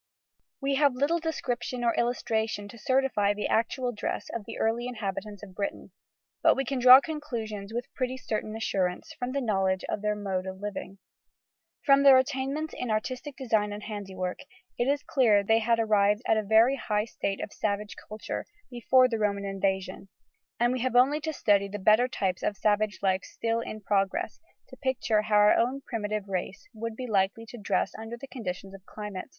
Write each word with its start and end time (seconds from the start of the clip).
We 0.59 0.73
have 0.77 0.95
little 0.95 1.19
description 1.19 1.83
or 1.83 1.93
illustration 1.93 2.67
to 2.69 2.77
certify 2.79 3.35
the 3.35 3.45
actual 3.47 3.91
dress 3.91 4.31
of 4.33 4.45
the 4.47 4.57
early 4.57 4.87
inhabitants 4.87 5.43
of 5.43 5.53
Britain, 5.53 5.91
but 6.41 6.55
we 6.55 6.65
can 6.65 6.79
draw 6.79 6.99
conclusions 6.99 7.71
with 7.71 7.93
pretty 7.93 8.17
certain 8.17 8.55
assurance, 8.55 9.13
from 9.19 9.31
the 9.31 9.41
knowledge 9.41 9.83
of 9.89 10.01
their 10.01 10.15
mode 10.15 10.47
of 10.47 10.59
living. 10.59 10.97
From 11.85 12.01
their 12.01 12.17
attainments 12.17 12.73
in 12.75 12.89
artistic 12.89 13.35
design 13.37 13.71
and 13.71 13.83
handiwork, 13.83 14.39
it 14.75 14.87
is 14.87 15.03
clear 15.03 15.43
they 15.43 15.59
had 15.59 15.77
arrived 15.79 16.23
at 16.25 16.35
a 16.35 16.41
very 16.41 16.77
high 16.77 17.05
state 17.05 17.39
of 17.39 17.53
savage 17.53 17.93
culture 18.09 18.47
before 18.71 19.07
the 19.07 19.19
Roman 19.19 19.45
invasion; 19.45 20.09
and 20.59 20.73
we 20.73 20.79
have 20.79 20.95
only 20.95 21.21
to 21.21 21.31
study 21.31 21.67
the 21.67 21.77
better 21.77 22.07
types 22.07 22.41
of 22.41 22.57
savage 22.57 23.01
life 23.03 23.21
still 23.23 23.59
in 23.59 23.81
progress, 23.81 24.39
to 24.69 24.77
picture 24.77 25.21
how 25.21 25.35
our 25.35 25.53
own 25.55 25.81
primitive 25.81 26.27
race 26.27 26.67
would 26.73 26.95
be 26.95 27.05
likely 27.05 27.45
to 27.49 27.57
dress 27.59 27.93
under 27.99 28.17
the 28.17 28.25
conditions 28.27 28.73
of 28.73 28.83
climate. 28.87 29.29